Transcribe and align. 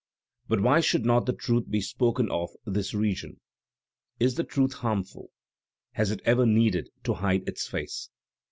But 0.47 0.61
why 0.61 0.79
should 0.79 1.05
not 1.05 1.27
the 1.27 1.31
truth 1.33 1.69
be 1.69 1.79
spoken 1.79 2.27
of 2.31 2.49
this 2.65 2.91
region? 2.95 3.39
Is 4.19 4.33
the 4.33 4.43
truth 4.43 4.73
harm 4.73 5.03
ful? 5.03 5.29
Has 5.91 6.09
it 6.09 6.21
ever 6.25 6.47
needed 6.47 6.89
to 7.03 7.13
hide 7.13 7.47
its 7.47 7.67
face? 7.67 8.09